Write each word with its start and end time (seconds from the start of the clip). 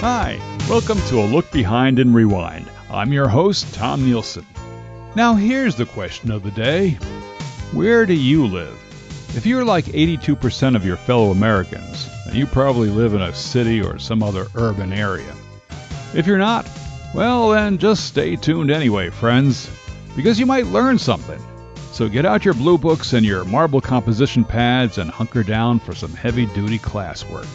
Hi, 0.00 0.38
welcome 0.68 1.00
to 1.08 1.20
A 1.20 1.24
Look 1.24 1.50
Behind 1.50 1.98
and 1.98 2.14
Rewind. 2.14 2.68
I'm 2.90 3.14
your 3.14 3.28
host, 3.28 3.72
Tom 3.72 4.02
Nielson. 4.02 4.44
Now, 5.14 5.34
here's 5.34 5.74
the 5.74 5.86
question 5.86 6.30
of 6.30 6.42
the 6.42 6.50
day 6.50 6.90
Where 7.72 8.04
do 8.04 8.12
you 8.12 8.46
live? 8.46 8.78
If 9.34 9.46
you're 9.46 9.64
like 9.64 9.86
82% 9.86 10.76
of 10.76 10.84
your 10.84 10.98
fellow 10.98 11.30
Americans, 11.30 12.10
then 12.26 12.36
you 12.36 12.46
probably 12.46 12.90
live 12.90 13.14
in 13.14 13.22
a 13.22 13.34
city 13.34 13.80
or 13.80 13.98
some 13.98 14.22
other 14.22 14.48
urban 14.54 14.92
area. 14.92 15.34
If 16.14 16.26
you're 16.26 16.36
not, 16.36 16.68
well, 17.14 17.48
then 17.48 17.78
just 17.78 18.04
stay 18.04 18.36
tuned 18.36 18.70
anyway, 18.70 19.08
friends, 19.08 19.70
because 20.14 20.38
you 20.38 20.44
might 20.44 20.66
learn 20.66 20.98
something. 20.98 21.40
So 21.92 22.10
get 22.10 22.26
out 22.26 22.44
your 22.44 22.52
blue 22.52 22.76
books 22.76 23.14
and 23.14 23.24
your 23.24 23.46
marble 23.46 23.80
composition 23.80 24.44
pads 24.44 24.98
and 24.98 25.10
hunker 25.10 25.42
down 25.42 25.80
for 25.80 25.94
some 25.94 26.12
heavy 26.12 26.44
duty 26.44 26.78
classwork. 26.78 27.48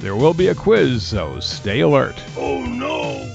There 0.00 0.14
will 0.14 0.34
be 0.34 0.46
a 0.46 0.54
quiz, 0.54 1.02
so 1.02 1.40
stay 1.40 1.80
alert. 1.80 2.22
Oh 2.36 2.64
no! 2.64 3.28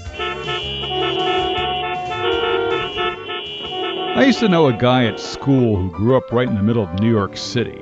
I 4.16 4.24
used 4.26 4.40
to 4.40 4.48
know 4.48 4.68
a 4.68 4.74
guy 4.74 5.06
at 5.06 5.20
school 5.20 5.76
who 5.76 5.92
grew 5.92 6.16
up 6.16 6.32
right 6.32 6.48
in 6.48 6.56
the 6.56 6.64
middle 6.64 6.84
of 6.84 7.00
New 7.02 7.12
York 7.12 7.36
City. 7.36 7.82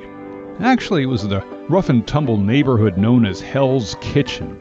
Actually, 0.61 1.03
it 1.03 1.07
was 1.07 1.27
the 1.27 1.45
rough 1.69 1.89
and 1.89 2.07
tumble 2.07 2.37
neighborhood 2.37 2.97
known 2.97 3.23
as 3.23 3.39
Hell's 3.39 3.95
Kitchen. 4.01 4.59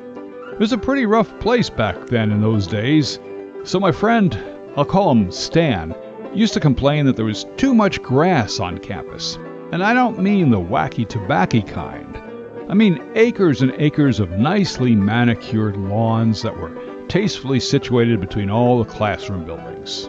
It 0.53 0.59
was 0.61 0.73
a 0.73 0.79
pretty 0.79 1.07
rough 1.07 1.39
place 1.41 1.71
back 1.71 2.09
then 2.09 2.31
in 2.31 2.43
those 2.43 2.67
days. 2.67 3.19
So 3.65 3.81
my 3.81 3.91
friend, 3.91 4.39
I'll 4.77 4.85
call 4.85 5.11
him 5.13 5.33
Stan, 5.33 5.95
used 6.35 6.53
to 6.55 6.61
complain 6.61 7.07
that 7.07 7.17
there 7.17 7.25
was 7.25 7.47
too 7.57 7.75
much 7.75 8.03
grass 8.03 8.61
on 8.61 8.77
campus. 8.79 9.39
And 9.73 9.83
I 9.83 9.95
don't 9.95 10.19
mean 10.19 10.51
the 10.51 10.61
wacky 10.61 11.09
tobacco 11.09 11.63
kind. 11.63 12.30
I 12.71 12.75
mean 12.75 13.03
acres 13.17 13.63
and 13.63 13.75
acres 13.79 14.21
of 14.21 14.31
nicely 14.31 14.95
manicured 14.95 15.77
lawns 15.77 16.41
that 16.43 16.57
were 16.57 16.71
tastefully 17.09 17.59
situated 17.59 18.21
between 18.21 18.49
all 18.49 18.79
the 18.79 18.89
classroom 18.89 19.45
buildings. 19.45 20.09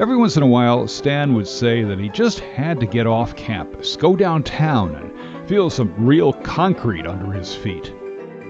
Every 0.00 0.16
once 0.16 0.36
in 0.36 0.42
a 0.42 0.48
while, 0.48 0.88
Stan 0.88 1.32
would 1.34 1.46
say 1.46 1.84
that 1.84 2.00
he 2.00 2.08
just 2.08 2.40
had 2.40 2.80
to 2.80 2.86
get 2.86 3.06
off 3.06 3.36
campus, 3.36 3.94
go 3.94 4.16
downtown, 4.16 4.96
and 4.96 5.48
feel 5.48 5.70
some 5.70 5.94
real 5.96 6.32
concrete 6.32 7.06
under 7.06 7.30
his 7.30 7.54
feet. 7.54 7.94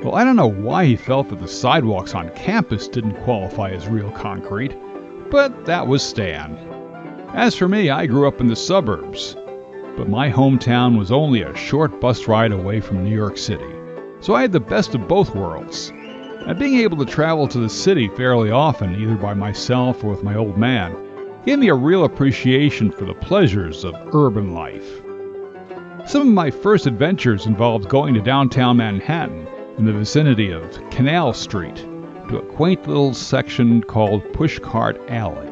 Well, 0.02 0.14
I 0.14 0.24
don't 0.24 0.36
know 0.36 0.50
why 0.50 0.86
he 0.86 0.96
felt 0.96 1.28
that 1.28 1.40
the 1.40 1.46
sidewalks 1.46 2.14
on 2.14 2.30
campus 2.30 2.88
didn't 2.88 3.22
qualify 3.22 3.72
as 3.72 3.86
real 3.86 4.12
concrete, 4.12 4.74
but 5.30 5.66
that 5.66 5.86
was 5.86 6.02
Stan. 6.02 6.56
As 7.34 7.54
for 7.54 7.68
me, 7.68 7.90
I 7.90 8.06
grew 8.06 8.26
up 8.26 8.40
in 8.40 8.46
the 8.46 8.56
suburbs, 8.56 9.36
but 9.96 10.08
my 10.08 10.30
hometown 10.30 10.98
was 10.98 11.12
only 11.12 11.42
a 11.42 11.56
short 11.56 12.00
bus 12.00 12.26
ride 12.26 12.52
away 12.52 12.80
from 12.80 13.04
New 13.04 13.14
York 13.14 13.36
City. 13.36 13.74
So 14.20 14.34
I 14.34 14.42
had 14.42 14.52
the 14.52 14.60
best 14.60 14.94
of 14.94 15.08
both 15.08 15.34
worlds. 15.34 15.92
And 16.46 16.58
being 16.58 16.78
able 16.78 16.96
to 16.98 17.04
travel 17.04 17.46
to 17.48 17.58
the 17.58 17.68
city 17.68 18.08
fairly 18.08 18.50
often, 18.50 18.94
either 18.94 19.16
by 19.16 19.34
myself 19.34 20.02
or 20.02 20.10
with 20.10 20.22
my 20.22 20.34
old 20.34 20.58
man, 20.58 20.96
gave 21.44 21.58
me 21.58 21.68
a 21.68 21.74
real 21.74 22.04
appreciation 22.04 22.90
for 22.90 23.04
the 23.04 23.14
pleasures 23.14 23.84
of 23.84 23.94
urban 24.14 24.54
life. 24.54 25.02
Some 26.06 26.22
of 26.22 26.34
my 26.34 26.50
first 26.50 26.86
adventures 26.86 27.46
involved 27.46 27.88
going 27.88 28.14
to 28.14 28.20
downtown 28.20 28.78
Manhattan 28.78 29.46
in 29.78 29.84
the 29.84 29.92
vicinity 29.92 30.50
of 30.50 30.90
Canal 30.90 31.32
Street 31.32 31.76
to 32.28 32.38
a 32.38 32.52
quaint 32.54 32.86
little 32.88 33.14
section 33.14 33.82
called 33.82 34.24
Pushcart 34.32 34.98
Alley. 35.10 35.48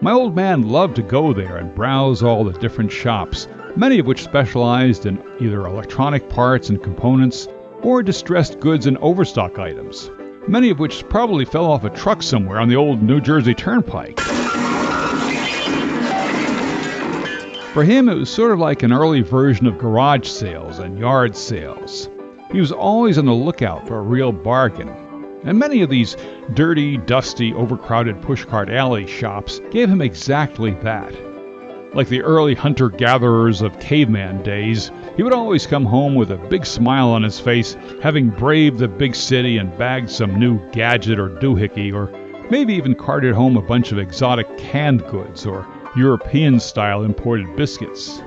My 0.00 0.12
old 0.12 0.36
man 0.36 0.62
loved 0.62 0.96
to 0.96 1.02
go 1.02 1.32
there 1.32 1.56
and 1.56 1.74
browse 1.74 2.22
all 2.22 2.44
the 2.44 2.58
different 2.58 2.92
shops, 2.92 3.48
many 3.76 3.98
of 3.98 4.06
which 4.06 4.24
specialized 4.24 5.04
in 5.04 5.22
either 5.38 5.66
electronic 5.66 6.28
parts 6.30 6.70
and 6.70 6.82
components 6.82 7.46
or 7.82 8.02
distressed 8.02 8.58
goods 8.58 8.86
and 8.86 8.96
overstock 8.98 9.58
items, 9.58 10.10
many 10.48 10.70
of 10.70 10.78
which 10.78 11.06
probably 11.08 11.44
fell 11.44 11.66
off 11.66 11.84
a 11.84 11.90
truck 11.90 12.22
somewhere 12.22 12.58
on 12.58 12.68
the 12.68 12.76
old 12.76 13.02
New 13.02 13.20
Jersey 13.20 13.54
Turnpike. 13.54 14.18
For 17.74 17.84
him, 17.84 18.08
it 18.08 18.14
was 18.14 18.30
sort 18.30 18.52
of 18.52 18.58
like 18.58 18.82
an 18.82 18.92
early 18.92 19.20
version 19.20 19.66
of 19.66 19.76
garage 19.76 20.26
sales 20.26 20.78
and 20.78 20.98
yard 20.98 21.36
sales. 21.36 22.08
He 22.50 22.58
was 22.58 22.72
always 22.72 23.18
on 23.18 23.26
the 23.26 23.34
lookout 23.34 23.86
for 23.86 23.98
a 23.98 24.02
real 24.02 24.32
bargain, 24.32 24.88
and 25.44 25.58
many 25.58 25.82
of 25.82 25.90
these 25.90 26.16
dirty, 26.54 26.96
dusty, 26.96 27.52
overcrowded 27.52 28.22
pushcart 28.22 28.74
alley 28.74 29.06
shops 29.06 29.60
gave 29.70 29.90
him 29.90 30.00
exactly 30.00 30.70
that. 30.82 31.12
Like 31.96 32.08
the 32.10 32.20
early 32.20 32.54
hunter 32.54 32.90
gatherers 32.90 33.62
of 33.62 33.80
caveman 33.80 34.42
days, 34.42 34.90
he 35.16 35.22
would 35.22 35.32
always 35.32 35.66
come 35.66 35.86
home 35.86 36.14
with 36.14 36.30
a 36.30 36.36
big 36.36 36.66
smile 36.66 37.08
on 37.08 37.22
his 37.22 37.40
face, 37.40 37.74
having 38.02 38.28
braved 38.28 38.80
the 38.80 38.86
big 38.86 39.14
city 39.14 39.56
and 39.56 39.74
bagged 39.78 40.10
some 40.10 40.38
new 40.38 40.60
gadget 40.72 41.18
or 41.18 41.30
doohickey, 41.30 41.94
or 41.94 42.10
maybe 42.50 42.74
even 42.74 42.94
carted 42.94 43.34
home 43.34 43.56
a 43.56 43.62
bunch 43.62 43.92
of 43.92 43.98
exotic 43.98 44.58
canned 44.58 45.06
goods 45.06 45.46
or 45.46 45.66
European 45.96 46.60
style 46.60 47.02
imported 47.02 47.56
biscuits. 47.56 48.20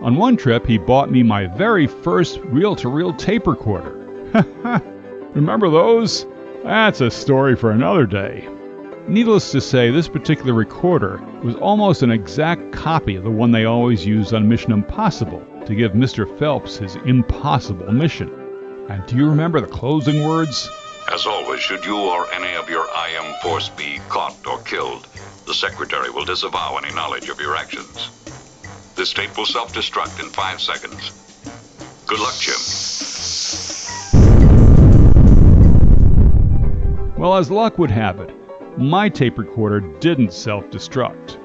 On 0.00 0.14
one 0.14 0.36
trip, 0.36 0.64
he 0.64 0.78
bought 0.78 1.10
me 1.10 1.24
my 1.24 1.46
very 1.46 1.88
first 1.88 2.38
reel 2.44 2.76
to 2.76 2.88
reel 2.88 3.12
tape 3.12 3.48
recorder. 3.48 3.90
Remember 5.34 5.68
those? 5.68 6.26
That's 6.62 7.00
a 7.00 7.10
story 7.10 7.56
for 7.56 7.72
another 7.72 8.06
day. 8.06 8.48
Needless 9.08 9.50
to 9.50 9.60
say, 9.60 9.90
this 9.90 10.08
particular 10.08 10.54
recorder 10.54 11.20
was 11.42 11.56
almost 11.56 12.02
an 12.02 12.12
exact 12.12 12.72
copy 12.72 13.16
of 13.16 13.24
the 13.24 13.30
one 13.30 13.50
they 13.50 13.64
always 13.64 14.06
used 14.06 14.32
on 14.32 14.48
Mission 14.48 14.70
Impossible 14.70 15.44
to 15.66 15.74
give 15.74 15.92
Mr. 15.92 16.38
Phelps 16.38 16.76
his 16.76 16.94
impossible 17.04 17.90
mission. 17.92 18.30
And 18.88 19.04
do 19.06 19.16
you 19.16 19.28
remember 19.28 19.60
the 19.60 19.66
closing 19.66 20.24
words? 20.24 20.70
As 21.12 21.26
always, 21.26 21.60
should 21.60 21.84
you 21.84 21.98
or 21.98 22.32
any 22.32 22.54
of 22.56 22.70
your 22.70 22.86
IM 22.86 23.34
force 23.42 23.68
be 23.70 23.98
caught 24.08 24.36
or 24.46 24.60
killed, 24.62 25.08
the 25.46 25.54
Secretary 25.54 26.08
will 26.08 26.24
disavow 26.24 26.76
any 26.76 26.94
knowledge 26.94 27.28
of 27.28 27.40
your 27.40 27.56
actions. 27.56 28.08
This 28.94 29.12
tape 29.12 29.36
will 29.36 29.46
self 29.46 29.72
destruct 29.74 30.22
in 30.22 30.30
five 30.30 30.60
seconds. 30.60 31.10
Good 32.06 32.20
luck, 32.20 32.34
Jim. 32.38 32.60
Well, 37.18 37.36
as 37.36 37.50
luck 37.50 37.78
would 37.78 37.90
have 37.90 38.20
it, 38.20 38.30
my 38.78 39.08
tape 39.08 39.38
recorder 39.38 39.80
didn't 39.80 40.32
self 40.32 40.64
destruct. 40.66 41.38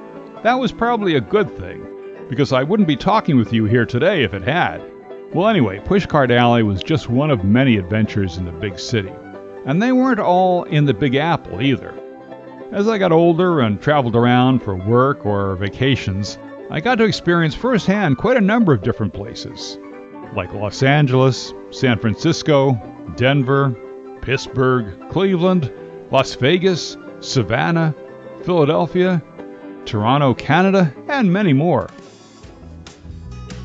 That 0.44 0.60
was 0.60 0.72
probably 0.72 1.16
a 1.16 1.22
good 1.22 1.56
thing, 1.58 1.86
because 2.30 2.54
I 2.54 2.64
wouldn't 2.64 2.88
be 2.88 2.96
talking 2.96 3.38
with 3.38 3.52
you 3.52 3.66
here 3.66 3.86
today 3.86 4.24
if 4.24 4.34
it 4.34 4.44
had. 4.44 4.82
Well, 5.34 5.48
anyway, 5.48 5.80
Pushcart 5.80 6.32
Alley 6.32 6.64
was 6.64 6.82
just 6.82 7.10
one 7.10 7.32
of 7.32 7.44
many 7.44 7.78
adventures 7.78 8.38
in 8.38 8.46
the 8.46 8.52
big 8.52 8.80
city. 8.80 9.12
And 9.66 9.82
they 9.82 9.92
weren't 9.92 10.20
all 10.20 10.64
in 10.64 10.86
the 10.86 10.94
Big 10.94 11.16
Apple 11.16 11.62
either. 11.62 11.94
As 12.72 12.88
I 12.88 12.98
got 12.98 13.12
older 13.12 13.60
and 13.60 13.82
traveled 13.82 14.16
around 14.16 14.60
for 14.60 14.76
work 14.76 15.26
or 15.26 15.56
vacations, 15.58 16.38
I 16.70 16.80
got 16.80 16.96
to 16.96 17.06
experience 17.06 17.56
firsthand 17.56 18.18
quite 18.18 18.38
a 18.38 18.42
number 18.42 18.74
of 18.74 18.84
different 18.84 19.14
places, 19.14 19.78
like 20.34 20.54
Los 20.54 20.84
Angeles, 20.84 21.54
San 21.72 21.98
Francisco, 22.00 22.74
Denver, 23.16 23.76
Pittsburgh, 24.22 24.98
Cleveland, 25.10 25.72
Las 26.12 26.36
Vegas, 26.36 26.98
Savannah, 27.20 27.94
Philadelphia, 28.44 29.22
Toronto, 29.86 30.34
Canada, 30.34 30.94
and 31.08 31.32
many 31.32 31.54
more. 31.54 31.90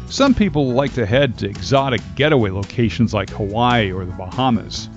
Some 0.07 0.35
people 0.35 0.73
like 0.73 0.93
to 0.95 1.07
head 1.07 1.39
to 1.39 1.49
exotic 1.49 2.01
getaway 2.17 2.51
locations 2.51 3.15
like 3.15 3.31
Hawaii 3.31 3.93
or 3.93 4.05
the 4.05 4.13
Bahamas. 4.13 4.89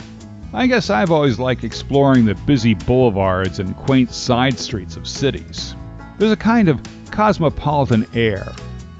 I 0.53 0.67
guess 0.67 0.89
I've 0.89 1.11
always 1.11 1.39
liked 1.39 1.63
exploring 1.63 2.25
the 2.25 2.35
busy 2.35 2.73
boulevards 2.73 3.59
and 3.59 3.75
quaint 3.75 4.11
side 4.11 4.59
streets 4.59 4.95
of 4.95 5.07
cities. 5.07 5.75
There's 6.17 6.31
a 6.31 6.37
kind 6.37 6.69
of 6.69 6.81
cosmopolitan 7.11 8.07
air, 8.13 8.53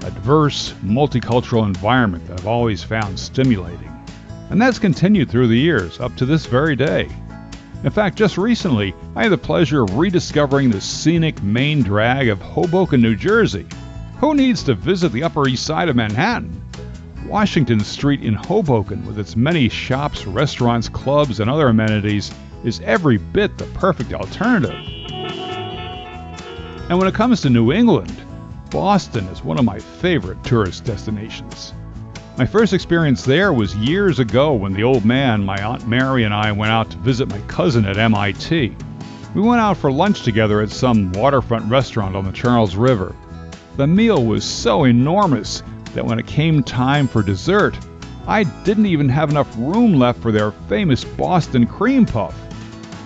a 0.04 0.10
diverse, 0.10 0.72
multicultural 0.84 1.66
environment 1.66 2.26
that 2.26 2.40
I've 2.40 2.46
always 2.46 2.82
found 2.82 3.18
stimulating. 3.18 3.92
And 4.50 4.60
that's 4.60 4.78
continued 4.78 5.30
through 5.30 5.48
the 5.48 5.58
years, 5.58 5.98
up 6.00 6.16
to 6.16 6.26
this 6.26 6.46
very 6.46 6.76
day. 6.76 7.08
In 7.84 7.90
fact, 7.90 8.16
just 8.16 8.38
recently, 8.38 8.94
I 9.14 9.24
had 9.24 9.32
the 9.32 9.38
pleasure 9.38 9.82
of 9.82 9.96
rediscovering 9.96 10.70
the 10.70 10.80
scenic 10.80 11.42
main 11.42 11.82
drag 11.82 12.28
of 12.28 12.40
Hoboken, 12.40 13.00
New 13.00 13.14
Jersey. 13.14 13.66
Who 14.18 14.34
needs 14.34 14.62
to 14.64 14.74
visit 14.74 15.12
the 15.12 15.22
Upper 15.22 15.46
East 15.46 15.66
Side 15.66 15.88
of 15.88 15.96
Manhattan? 15.96 16.60
Washington 17.26 17.80
Street 17.80 18.22
in 18.22 18.34
Hoboken, 18.34 19.04
with 19.04 19.18
its 19.18 19.36
many 19.36 19.68
shops, 19.68 20.26
restaurants, 20.26 20.88
clubs, 20.88 21.38
and 21.40 21.50
other 21.50 21.68
amenities, 21.68 22.32
is 22.64 22.80
every 22.80 23.18
bit 23.18 23.58
the 23.58 23.66
perfect 23.66 24.12
alternative. 24.14 24.74
And 26.88 26.98
when 26.98 27.08
it 27.08 27.14
comes 27.14 27.40
to 27.42 27.50
New 27.50 27.72
England, 27.72 28.14
Boston 28.70 29.26
is 29.26 29.44
one 29.44 29.58
of 29.58 29.64
my 29.64 29.78
favorite 29.78 30.42
tourist 30.44 30.84
destinations. 30.84 31.72
My 32.38 32.44
first 32.44 32.74
experience 32.74 33.24
there 33.24 33.54
was 33.54 33.74
years 33.76 34.18
ago 34.18 34.52
when 34.52 34.74
the 34.74 34.82
old 34.82 35.06
man, 35.06 35.42
my 35.42 35.56
Aunt 35.62 35.88
Mary, 35.88 36.24
and 36.24 36.34
I 36.34 36.52
went 36.52 36.70
out 36.70 36.90
to 36.90 36.98
visit 36.98 37.30
my 37.30 37.40
cousin 37.48 37.86
at 37.86 37.96
MIT. 37.96 38.76
We 39.34 39.40
went 39.40 39.62
out 39.62 39.78
for 39.78 39.90
lunch 39.90 40.22
together 40.22 40.60
at 40.60 40.68
some 40.68 41.12
waterfront 41.12 41.64
restaurant 41.70 42.14
on 42.14 42.26
the 42.26 42.32
Charles 42.32 42.76
River. 42.76 43.16
The 43.78 43.86
meal 43.86 44.22
was 44.22 44.44
so 44.44 44.84
enormous 44.84 45.62
that 45.94 46.04
when 46.04 46.18
it 46.18 46.26
came 46.26 46.62
time 46.62 47.08
for 47.08 47.22
dessert, 47.22 47.74
I 48.26 48.44
didn't 48.64 48.84
even 48.84 49.08
have 49.08 49.30
enough 49.30 49.50
room 49.56 49.94
left 49.94 50.20
for 50.20 50.30
their 50.30 50.50
famous 50.68 51.04
Boston 51.04 51.66
cream 51.66 52.04
puff. 52.04 52.38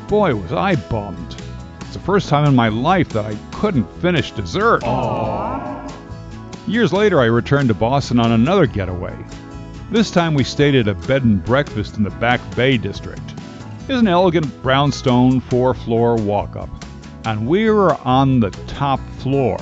Boy, 0.08 0.34
was 0.34 0.52
I 0.52 0.74
bummed. 0.74 1.36
It's 1.82 1.94
the 1.94 2.00
first 2.00 2.28
time 2.28 2.46
in 2.46 2.56
my 2.56 2.68
life 2.68 3.10
that 3.10 3.26
I 3.26 3.36
couldn't 3.52 3.86
finish 4.00 4.32
dessert. 4.32 4.82
Aww. 4.82 5.79
Years 6.66 6.92
later, 6.92 7.20
I 7.20 7.24
returned 7.24 7.68
to 7.68 7.74
Boston 7.74 8.20
on 8.20 8.32
another 8.32 8.66
getaway. 8.66 9.16
This 9.90 10.10
time 10.10 10.34
we 10.34 10.44
stayed 10.44 10.74
at 10.74 10.88
a 10.88 10.94
bed 10.94 11.24
and 11.24 11.42
breakfast 11.42 11.96
in 11.96 12.04
the 12.04 12.10
Back 12.10 12.40
Bay 12.54 12.76
district. 12.76 13.34
It's 13.88 13.98
an 13.98 14.06
elegant 14.06 14.62
brownstone 14.62 15.40
four 15.40 15.74
floor 15.74 16.16
walk 16.16 16.56
up, 16.56 16.68
and 17.24 17.48
we 17.48 17.70
were 17.70 17.96
on 18.06 18.40
the 18.40 18.50
top 18.68 19.00
floor. 19.18 19.58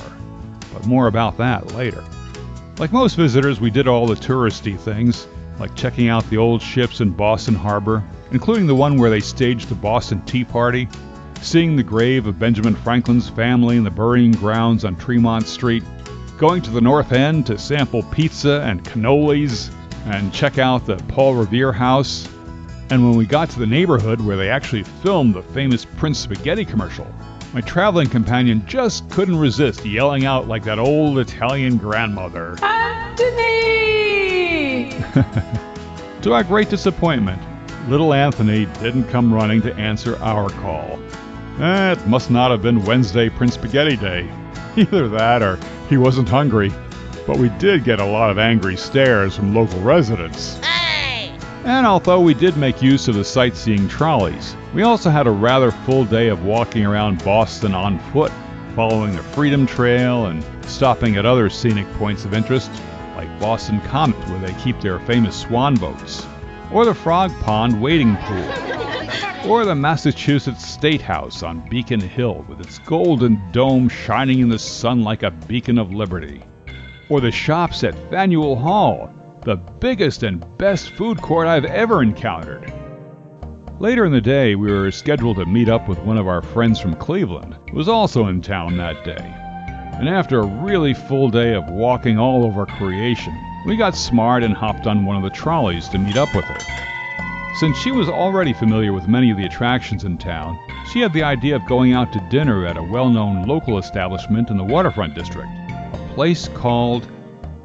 But 0.73 0.85
more 0.85 1.07
about 1.07 1.37
that 1.37 1.73
later. 1.73 2.03
Like 2.77 2.91
most 2.91 3.15
visitors, 3.15 3.59
we 3.59 3.71
did 3.71 3.87
all 3.87 4.05
the 4.05 4.15
touristy 4.15 4.77
things, 4.77 5.27
like 5.57 5.75
checking 5.75 6.09
out 6.09 6.29
the 6.29 6.37
old 6.37 6.61
ships 6.61 7.01
in 7.01 7.11
Boston 7.11 7.55
Harbor, 7.55 8.03
including 8.31 8.67
the 8.67 8.75
one 8.75 8.97
where 8.97 9.09
they 9.09 9.19
staged 9.19 9.69
the 9.69 9.75
Boston 9.75 10.21
Tea 10.23 10.43
Party, 10.43 10.87
seeing 11.41 11.75
the 11.75 11.83
grave 11.83 12.27
of 12.27 12.37
Benjamin 12.37 12.75
Franklin's 12.75 13.29
family 13.29 13.77
in 13.77 13.83
the 13.83 13.89
burying 13.89 14.33
grounds 14.33 14.85
on 14.85 14.95
Tremont 14.95 15.47
Street, 15.47 15.83
going 16.39 16.61
to 16.61 16.71
the 16.71 16.79
North 16.79 17.11
End 17.11 17.45
to 17.45 17.57
sample 17.57 18.01
pizza 18.01 18.61
and 18.61 18.81
cannolis, 18.85 19.69
and 20.05 20.33
check 20.33 20.57
out 20.57 20.85
the 20.85 20.95
Paul 21.09 21.35
Revere 21.35 21.73
house. 21.73 22.29
And 22.89 23.05
when 23.05 23.17
we 23.17 23.25
got 23.25 23.49
to 23.51 23.59
the 23.59 23.67
neighborhood 23.67 24.21
where 24.21 24.37
they 24.37 24.49
actually 24.49 24.83
filmed 24.83 25.35
the 25.35 25.43
famous 25.43 25.83
Prince 25.83 26.17
Spaghetti 26.19 26.63
commercial, 26.63 27.05
my 27.53 27.59
traveling 27.59 28.07
companion 28.07 28.65
just 28.65 29.09
couldn't 29.09 29.35
resist 29.35 29.85
yelling 29.85 30.25
out 30.25 30.47
like 30.47 30.63
that 30.63 30.79
old 30.79 31.19
Italian 31.19 31.77
grandmother. 31.77 32.55
Anthony! 32.63 33.31
to 36.21 36.31
our 36.31 36.45
great 36.45 36.69
disappointment, 36.69 37.41
little 37.89 38.13
Anthony 38.13 38.65
didn't 38.81 39.09
come 39.09 39.33
running 39.33 39.61
to 39.63 39.75
answer 39.75 40.17
our 40.19 40.49
call. 40.49 40.97
Eh, 41.59 41.91
it 41.91 42.07
must 42.07 42.31
not 42.31 42.49
have 42.49 42.61
been 42.61 42.85
Wednesday 42.85 43.27
Prince 43.27 43.55
Spaghetti 43.55 43.97
Day. 43.97 44.31
Either 44.77 45.09
that 45.09 45.41
or 45.41 45.59
he 45.89 45.97
wasn't 45.97 46.29
hungry. 46.29 46.71
But 47.27 47.37
we 47.37 47.49
did 47.57 47.83
get 47.83 47.99
a 47.99 48.05
lot 48.05 48.29
of 48.29 48.37
angry 48.37 48.77
stares 48.77 49.35
from 49.35 49.53
local 49.53 49.81
residents. 49.81 50.57
Hey! 50.59 51.37
And 51.65 51.85
although 51.85 52.21
we 52.21 52.33
did 52.33 52.55
make 52.55 52.81
use 52.81 53.07
of 53.07 53.15
the 53.15 53.23
sightseeing 53.23 53.87
trolleys, 53.87 54.55
we 54.73 54.83
also 54.83 55.09
had 55.09 55.27
a 55.27 55.31
rather 55.31 55.71
full 55.71 56.05
day 56.05 56.29
of 56.29 56.45
walking 56.45 56.85
around 56.85 57.23
Boston 57.23 57.73
on 57.73 57.99
foot, 58.11 58.31
following 58.75 59.15
the 59.15 59.23
Freedom 59.23 59.65
Trail 59.67 60.27
and 60.27 60.45
stopping 60.65 61.17
at 61.17 61.25
other 61.25 61.49
scenic 61.49 61.91
points 61.93 62.23
of 62.23 62.33
interest, 62.33 62.71
like 63.15 63.39
Boston 63.39 63.81
Common, 63.81 64.19
where 64.31 64.39
they 64.39 64.59
keep 64.61 64.79
their 64.79 64.99
famous 65.01 65.35
swan 65.35 65.75
boats, 65.75 66.25
or 66.71 66.85
the 66.85 66.93
Frog 66.93 67.31
Pond 67.41 67.81
wading 67.81 68.15
pool 68.17 68.37
or 69.45 69.63
the 69.63 69.75
Massachusetts 69.75 70.67
State 70.67 71.01
House 71.01 71.43
on 71.43 71.67
Beacon 71.69 71.99
Hill 71.99 72.45
with 72.49 72.59
its 72.59 72.79
golden 72.79 73.41
dome 73.51 73.87
shining 73.87 74.39
in 74.39 74.49
the 74.49 74.59
sun 74.59 75.01
like 75.03 75.23
a 75.23 75.31
beacon 75.31 75.77
of 75.77 75.93
liberty, 75.93 76.43
or 77.09 77.21
the 77.21 77.31
shops 77.31 77.83
at 77.83 77.97
Faneuil 78.09 78.55
Hall, 78.55 79.13
the 79.43 79.55
biggest 79.55 80.23
and 80.23 80.45
best 80.57 80.89
food 80.91 81.21
court 81.21 81.47
I've 81.47 81.65
ever 81.65 82.03
encountered. 82.03 82.73
Later 83.79 84.05
in 84.05 84.11
the 84.11 84.19
day, 84.19 84.55
we 84.55 84.71
were 84.71 84.91
scheduled 84.91 85.37
to 85.37 85.45
meet 85.45 85.69
up 85.69 85.87
with 85.87 85.99
one 85.99 86.17
of 86.17 86.27
our 86.27 86.41
friends 86.41 86.79
from 86.79 86.95
Cleveland, 86.95 87.55
who 87.69 87.77
was 87.77 87.87
also 87.87 88.27
in 88.27 88.41
town 88.41 88.75
that 88.77 89.05
day. 89.05 89.33
And 89.97 90.09
after 90.09 90.39
a 90.39 90.45
really 90.45 90.93
full 90.93 91.29
day 91.29 91.53
of 91.53 91.69
walking 91.69 92.19
all 92.19 92.43
over 92.43 92.65
creation, 92.65 93.33
we 93.65 93.77
got 93.77 93.95
smart 93.95 94.43
and 94.43 94.53
hopped 94.53 94.85
on 94.85 95.05
one 95.05 95.15
of 95.15 95.23
the 95.23 95.29
trolleys 95.29 95.87
to 95.89 95.97
meet 95.97 96.17
up 96.17 96.35
with 96.35 96.45
her. 96.45 96.98
Since 97.59 97.77
she 97.77 97.91
was 97.91 98.07
already 98.07 98.53
familiar 98.53 98.93
with 98.93 99.09
many 99.09 99.31
of 99.31 99.35
the 99.35 99.43
attractions 99.43 100.05
in 100.05 100.17
town, 100.17 100.57
she 100.93 101.01
had 101.01 101.11
the 101.11 101.23
idea 101.23 101.57
of 101.57 101.65
going 101.65 101.91
out 101.91 102.13
to 102.13 102.27
dinner 102.29 102.65
at 102.65 102.77
a 102.77 102.83
well 102.83 103.09
known 103.09 103.45
local 103.45 103.77
establishment 103.77 104.49
in 104.49 104.55
the 104.55 104.63
waterfront 104.63 105.13
district, 105.13 105.49
a 105.69 106.11
place 106.15 106.47
called 106.47 107.11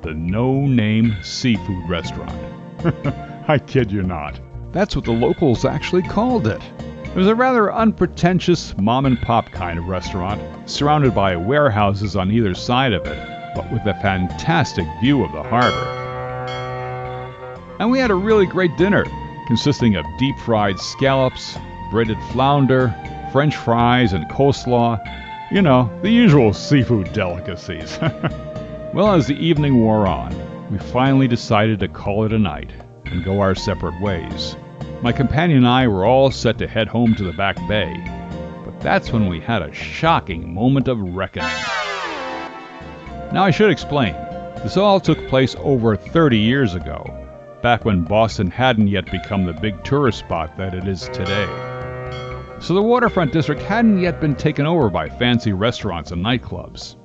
the 0.02 0.12
No 0.12 0.66
Name 0.66 1.14
Seafood 1.22 1.88
Restaurant. 1.88 2.34
I 3.48 3.60
kid 3.64 3.92
you 3.92 4.02
not. 4.02 4.40
That's 4.72 4.96
what 4.96 5.04
the 5.04 5.12
locals 5.12 5.64
actually 5.64 6.02
called 6.02 6.48
it. 6.48 6.60
It 7.04 7.14
was 7.14 7.28
a 7.28 7.34
rather 7.36 7.72
unpretentious 7.72 8.76
mom 8.76 9.06
and 9.06 9.22
pop 9.22 9.52
kind 9.52 9.78
of 9.78 9.86
restaurant, 9.86 10.42
surrounded 10.68 11.14
by 11.14 11.36
warehouses 11.36 12.16
on 12.16 12.32
either 12.32 12.54
side 12.54 12.94
of 12.94 13.06
it, 13.06 13.54
but 13.54 13.70
with 13.70 13.86
a 13.86 13.94
fantastic 14.02 14.86
view 15.00 15.24
of 15.24 15.30
the 15.30 15.44
harbor. 15.44 16.02
And 17.78 17.92
we 17.92 18.00
had 18.00 18.10
a 18.10 18.16
really 18.16 18.46
great 18.46 18.76
dinner 18.76 19.04
consisting 19.46 19.96
of 19.96 20.04
deep 20.18 20.36
fried 20.38 20.78
scallops, 20.78 21.58
breaded 21.90 22.18
flounder, 22.30 22.94
french 23.32 23.56
fries, 23.56 24.12
and 24.12 24.28
coleslaw. 24.30 24.98
You 25.50 25.62
know, 25.62 25.90
the 26.02 26.10
usual 26.10 26.52
seafood 26.52 27.12
delicacies. 27.12 27.98
well, 28.94 29.12
as 29.12 29.26
the 29.26 29.36
evening 29.38 29.80
wore 29.80 30.06
on, 30.06 30.34
we 30.70 30.78
finally 30.78 31.28
decided 31.28 31.80
to 31.80 31.88
call 31.88 32.24
it 32.24 32.32
a 32.32 32.38
night 32.38 32.70
and 33.04 33.24
go 33.24 33.40
our 33.40 33.54
separate 33.54 34.00
ways. 34.00 34.56
My 35.02 35.12
companion 35.12 35.58
and 35.58 35.68
I 35.68 35.86
were 35.86 36.06
all 36.06 36.30
set 36.30 36.58
to 36.58 36.66
head 36.66 36.88
home 36.88 37.14
to 37.16 37.24
the 37.24 37.32
back 37.32 37.56
bay, 37.68 37.94
but 38.64 38.80
that's 38.80 39.12
when 39.12 39.28
we 39.28 39.40
had 39.40 39.62
a 39.62 39.72
shocking 39.72 40.54
moment 40.54 40.88
of 40.88 40.98
reckoning. 40.98 41.48
Now, 43.32 43.44
I 43.44 43.50
should 43.50 43.70
explain. 43.70 44.14
This 44.62 44.76
all 44.76 45.00
took 45.00 45.28
place 45.28 45.54
over 45.58 45.96
30 45.96 46.38
years 46.38 46.74
ago, 46.74 47.04
back 47.64 47.86
when 47.86 48.02
Boston 48.02 48.50
hadn't 48.50 48.88
yet 48.88 49.10
become 49.10 49.46
the 49.46 49.52
big 49.54 49.82
tourist 49.84 50.18
spot 50.18 50.54
that 50.58 50.74
it 50.74 50.86
is 50.86 51.08
today. 51.14 51.46
So 52.60 52.74
the 52.74 52.82
waterfront 52.82 53.32
district 53.32 53.62
hadn't 53.62 54.00
yet 54.00 54.20
been 54.20 54.34
taken 54.34 54.66
over 54.66 54.90
by 54.90 55.08
fancy 55.08 55.54
restaurants 55.54 56.10
and 56.10 56.22
nightclubs. 56.22 56.96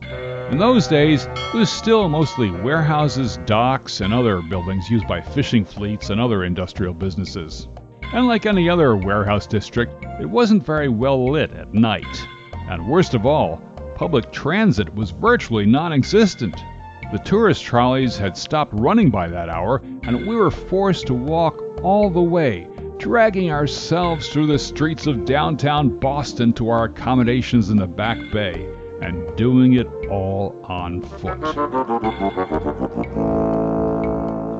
In 0.51 0.57
those 0.57 0.85
days, 0.85 1.27
it 1.27 1.53
was 1.53 1.69
still 1.69 2.09
mostly 2.09 2.51
warehouses, 2.51 3.39
docks, 3.45 4.01
and 4.01 4.13
other 4.13 4.41
buildings 4.41 4.89
used 4.89 5.07
by 5.07 5.21
fishing 5.21 5.63
fleets 5.63 6.09
and 6.09 6.19
other 6.19 6.43
industrial 6.43 6.93
businesses. 6.93 7.69
And 8.11 8.27
like 8.27 8.45
any 8.45 8.69
other 8.69 8.97
warehouse 8.97 9.47
district, 9.47 10.03
it 10.19 10.29
wasn't 10.29 10.65
very 10.65 10.89
well 10.89 11.31
lit 11.31 11.53
at 11.53 11.73
night. 11.73 12.27
And 12.67 12.85
worst 12.85 13.13
of 13.13 13.25
all, 13.25 13.61
public 13.95 14.33
transit 14.33 14.93
was 14.93 15.11
virtually 15.11 15.65
non 15.65 15.93
existent. 15.93 16.61
The 17.11 17.17
tourist 17.17 17.63
trolleys 17.63 18.19
had 18.19 18.37
stopped 18.37 18.71
running 18.75 19.09
by 19.09 19.29
that 19.29 19.49
hour, 19.49 19.81
and 20.03 20.27
we 20.27 20.35
were 20.35 20.51
forced 20.51 21.07
to 21.07 21.15
walk 21.15 21.59
all 21.81 22.11
the 22.11 22.21
way, 22.21 22.67
dragging 22.99 23.49
ourselves 23.49 24.29
through 24.29 24.45
the 24.45 24.59
streets 24.59 25.07
of 25.07 25.25
downtown 25.25 25.97
Boston 25.97 26.53
to 26.53 26.69
our 26.69 26.83
accommodations 26.83 27.71
in 27.71 27.77
the 27.77 27.87
back 27.87 28.19
bay, 28.31 28.69
and 29.01 29.35
doing 29.35 29.73
it 29.73 29.87
all 30.07 30.55
on 30.65 31.01
foot. 31.01 31.39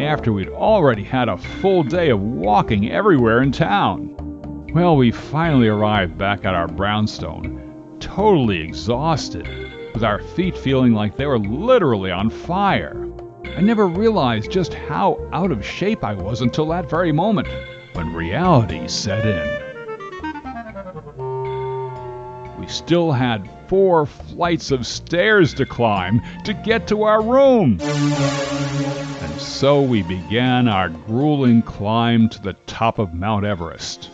After 0.02 0.34
we'd 0.34 0.50
already 0.50 1.04
had 1.04 1.30
a 1.30 1.38
full 1.38 1.84
day 1.84 2.10
of 2.10 2.20
walking 2.20 2.90
everywhere 2.90 3.44
in 3.44 3.52
town. 3.52 4.16
Well, 4.74 4.98
we 4.98 5.12
finally 5.12 5.68
arrived 5.68 6.18
back 6.18 6.46
at 6.46 6.56
our 6.56 6.68
brownstone, 6.68 7.98
totally 8.00 8.62
exhausted 8.62 9.69
with 9.94 10.04
our 10.04 10.22
feet 10.22 10.58
feeling 10.58 10.94
like 10.94 11.18
they 11.18 11.26
were 11.26 11.40
literally 11.40 12.12
on 12.12 12.30
fire. 12.30 13.06
I 13.46 13.62
never 13.62 13.88
realized 13.88 14.52
just 14.52 14.74
how 14.74 15.20
out 15.34 15.52
of 15.52 15.66
shape 15.66 16.04
I 16.04 16.14
was 16.14 16.42
until 16.42 16.68
that 16.70 16.90
very 16.90 17.12
moment, 17.12 17.48
when 17.94 18.14
reality 18.14 18.88
set 18.88 19.26
in. 19.26 19.70
We 22.60 22.68
still 22.68 23.12
had 23.12 23.50
four 23.68 24.06
flights 24.06 24.72
of 24.72 24.86
stairs 24.86 25.54
to 25.56 25.66
climb 25.66 26.22
to 26.44 26.54
get 26.54 26.88
to 26.88 27.04
our 27.04 27.22
room. 27.22 27.80
And 27.82 29.42
so 29.42 29.82
we 29.82 30.04
began 30.04 30.68
our 30.68 30.90
grueling 30.90 31.62
climb 31.62 32.30
to 32.30 32.42
the 32.42 32.54
top 32.68 33.00
of 33.00 33.14
Mount 33.14 33.46
Everest, 33.46 34.06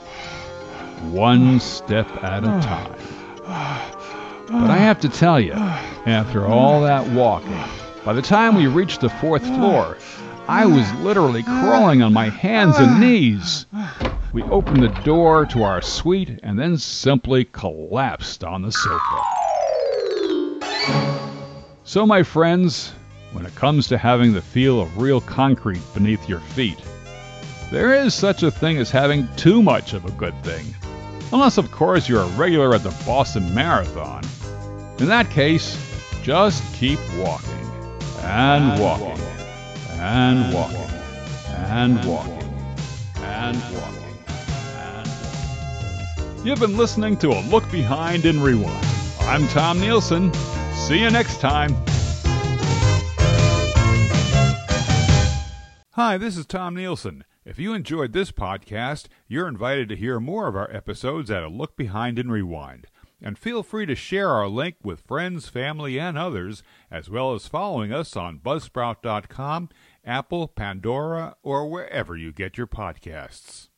one 1.11 1.59
step 1.59 2.07
at 2.23 2.43
a 2.43 2.47
time. 2.65 3.94
But 4.47 4.69
I 4.69 4.77
have 4.77 4.99
to 5.01 5.09
tell 5.09 5.39
you, 5.39 5.53
after 5.53 6.45
all 6.45 6.81
that 6.81 7.07
walking, 7.09 7.63
by 8.03 8.13
the 8.13 8.21
time 8.21 8.55
we 8.55 8.67
reached 8.67 9.01
the 9.01 9.09
fourth 9.09 9.43
floor, 9.43 9.97
I 10.47 10.67
was 10.67 10.91
literally 11.01 11.41
crawling 11.41 12.03
on 12.03 12.13
my 12.13 12.29
hands 12.29 12.77
and 12.77 12.99
knees. 12.99 13.65
We 14.33 14.43
opened 14.43 14.83
the 14.83 15.03
door 15.03 15.47
to 15.47 15.63
our 15.63 15.81
suite 15.81 16.39
and 16.43 16.59
then 16.59 16.77
simply 16.77 17.45
collapsed 17.45 18.43
on 18.43 18.61
the 18.61 18.71
sofa. 18.71 19.23
So, 21.83 22.05
my 22.05 22.21
friends, 22.21 22.93
when 23.33 23.47
it 23.47 23.55
comes 23.55 23.87
to 23.87 23.97
having 23.97 24.33
the 24.33 24.41
feel 24.41 24.79
of 24.79 24.99
real 24.99 25.21
concrete 25.21 25.81
beneath 25.95 26.29
your 26.29 26.39
feet, 26.39 26.77
there 27.71 27.95
is 27.95 28.13
such 28.13 28.43
a 28.43 28.51
thing 28.51 28.77
as 28.77 28.91
having 28.91 29.27
too 29.37 29.63
much 29.63 29.93
of 29.93 30.05
a 30.05 30.11
good 30.11 30.35
thing. 30.43 30.75
Unless, 31.33 31.57
of 31.57 31.71
course, 31.71 32.07
you're 32.07 32.21
a 32.21 32.37
regular 32.37 32.75
at 32.75 32.83
the 32.83 32.95
Boston 33.05 33.51
Marathon. 33.55 34.23
In 34.97 35.07
that 35.07 35.29
case, 35.29 35.77
just 36.23 36.63
keep 36.73 36.99
walking, 37.17 37.49
and 38.21 38.81
walking, 38.81 39.21
and 39.99 40.53
walking, 40.53 40.77
and 41.67 41.95
walking, 42.07 42.49
and 43.17 43.57
walking, 43.75 44.23
and 44.77 45.07
walking. 45.07 46.45
You've 46.45 46.61
been 46.61 46.77
listening 46.77 47.17
to 47.17 47.31
A 47.31 47.41
Look 47.41 47.69
Behind 47.69 48.25
and 48.25 48.41
Rewind. 48.41 48.87
I'm 49.19 49.45
Tom 49.49 49.79
Nielson. 49.79 50.33
See 50.73 51.01
you 51.01 51.09
next 51.09 51.41
time. 51.41 51.75
Hi, 55.91 56.17
this 56.17 56.37
is 56.37 56.45
Tom 56.45 56.75
Nielson. 56.75 57.23
If 57.43 57.59
you 57.59 57.73
enjoyed 57.73 58.13
this 58.13 58.31
podcast, 58.31 59.07
you're 59.27 59.49
invited 59.49 59.89
to 59.89 59.97
hear 59.97 60.21
more 60.21 60.47
of 60.47 60.55
our 60.55 60.73
episodes 60.73 61.29
at 61.29 61.43
A 61.43 61.49
Look 61.49 61.75
Behind 61.75 62.17
and 62.17 62.31
Rewind. 62.31 62.87
And 63.21 63.37
feel 63.37 63.63
free 63.63 63.85
to 63.85 63.95
share 63.95 64.29
our 64.29 64.47
link 64.47 64.75
with 64.83 65.01
friends, 65.01 65.47
family, 65.47 65.99
and 65.99 66.17
others, 66.17 66.63
as 66.91 67.09
well 67.09 67.33
as 67.33 67.47
following 67.47 67.91
us 67.91 68.15
on 68.15 68.39
Buzzsprout.com, 68.39 69.69
Apple, 70.05 70.47
Pandora, 70.47 71.35
or 71.41 71.69
wherever 71.69 72.15
you 72.15 72.31
get 72.31 72.57
your 72.57 72.67
podcasts. 72.67 73.69